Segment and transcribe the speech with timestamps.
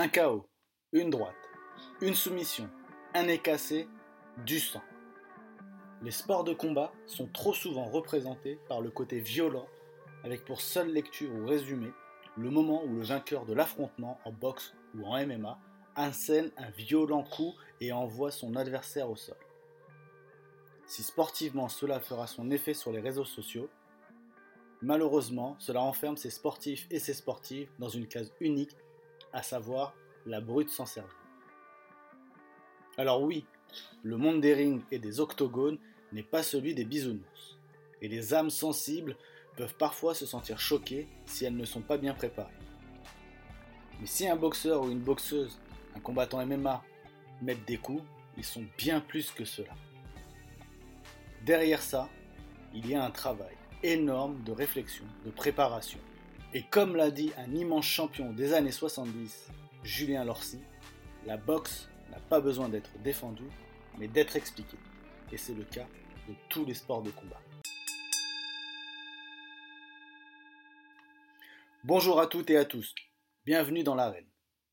[0.00, 0.46] Un KO,
[0.92, 1.34] une droite,
[2.00, 2.70] une soumission,
[3.14, 3.88] un nez cassé,
[4.46, 4.84] du sang.
[6.02, 9.66] Les sports de combat sont trop souvent représentés par le côté violent,
[10.22, 11.90] avec pour seule lecture ou résumé
[12.36, 15.58] le moment où le vainqueur de l'affrontement en boxe ou en MMA
[15.96, 19.36] inscène un violent coup et envoie son adversaire au sol.
[20.86, 23.68] Si sportivement cela fera son effet sur les réseaux sociaux,
[24.80, 28.76] malheureusement cela enferme ces sportifs et ces sportives dans une case unique,
[29.32, 29.94] à savoir
[30.26, 31.08] la brute sans cerveau.
[32.96, 33.44] Alors oui,
[34.02, 35.78] le monde des rings et des octogones
[36.12, 37.58] n'est pas celui des bisounours,
[38.00, 39.16] et les âmes sensibles
[39.56, 42.52] peuvent parfois se sentir choquées si elles ne sont pas bien préparées.
[44.00, 45.58] Mais si un boxeur ou une boxeuse,
[45.96, 46.82] un combattant MMA,
[47.42, 48.02] mettent des coups,
[48.36, 49.74] ils sont bien plus que cela.
[51.44, 52.08] Derrière ça,
[52.74, 55.98] il y a un travail énorme de réflexion, de préparation.
[56.54, 59.50] Et comme l'a dit un immense champion des années 70,
[59.82, 60.58] Julien Lorcy,
[61.26, 63.50] la boxe n'a pas besoin d'être défendue,
[63.98, 64.78] mais d'être expliquée.
[65.30, 65.86] Et c'est le cas
[66.26, 67.38] de tous les sports de combat.
[71.84, 72.94] Bonjour à toutes et à tous,
[73.44, 74.24] bienvenue dans l'arène.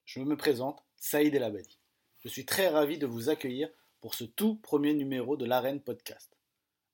[0.05, 1.77] Je me présente, Saïd El Abadi.
[2.23, 3.67] Je suis très ravi de vous accueillir
[3.99, 6.37] pour ce tout premier numéro de l'arène podcast.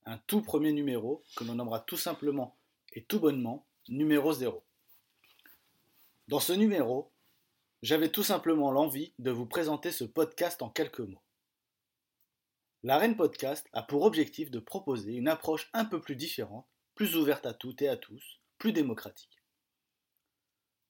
[0.07, 2.57] Un tout premier numéro que l'on nommera tout simplement
[2.93, 4.63] et tout bonnement numéro 0.
[6.31, 7.11] Dans ce numéro,
[7.81, 11.21] j'avais tout simplement l'envie de vous présenter ce podcast en quelques mots.
[12.83, 16.65] L'arène podcast a pour objectif de proposer une approche un peu plus différente,
[16.95, 19.43] plus ouverte à toutes et à tous, plus démocratique.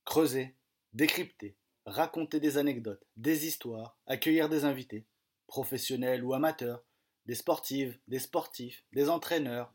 [0.06, 0.56] Creuser,
[0.94, 5.08] décrypter, raconter des anecdotes, des histoires, accueillir des invités,
[5.48, 6.84] professionnels ou amateurs,
[7.26, 9.74] des sportives, des sportifs, des entraîneurs,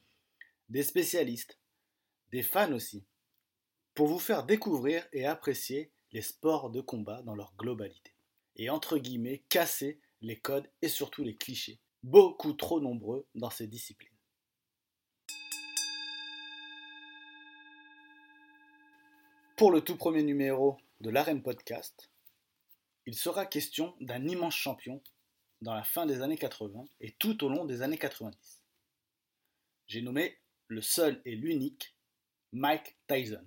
[0.69, 1.59] des spécialistes,
[2.31, 3.05] des fans aussi,
[3.97, 8.13] pour vous faire découvrir et apprécier les sports de combat dans leur globalité.
[8.57, 13.67] Et entre guillemets, casser les codes et surtout les clichés, beaucoup trop nombreux dans ces
[13.67, 14.13] disciplines.
[19.57, 22.11] Pour le tout premier numéro de l'Arène Podcast,
[23.07, 25.03] il sera question d'un immense champion
[25.63, 28.63] dans la fin des années 80 et tout au long des années 90.
[29.87, 30.39] J'ai nommé
[30.69, 31.97] le seul et l'unique
[32.53, 33.47] Mike Tyson.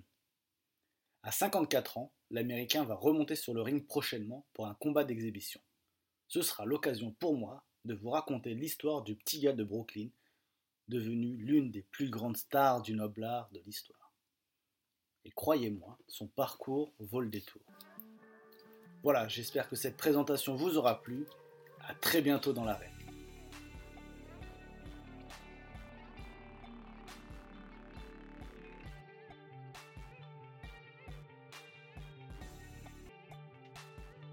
[1.22, 5.60] À 54 ans, l'Américain va remonter sur le ring prochainement pour un combat d'exhibition.
[6.28, 10.08] Ce sera l'occasion pour moi de vous raconter l'histoire du petit gars de Brooklyn,
[10.88, 14.14] devenu l'une des plus grandes stars du noble art de l'histoire.
[15.24, 17.62] Et croyez-moi, son parcours vaut le détour.
[19.02, 21.26] Voilà, j'espère que cette présentation vous aura plu.
[21.86, 22.99] A très bientôt dans l'arène.